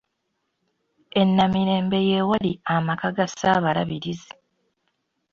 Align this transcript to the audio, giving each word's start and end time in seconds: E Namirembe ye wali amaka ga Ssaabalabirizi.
E 1.19 1.21
Namirembe 1.35 1.99
ye 2.09 2.19
wali 2.29 2.51
amaka 2.75 3.07
ga 3.15 3.25
Ssaabalabirizi. 3.29 4.31